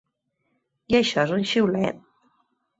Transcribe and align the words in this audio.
I 0.93 0.97
això 1.01 1.27
és 1.27 1.35
el 1.37 1.47
xiulet? 1.53 2.05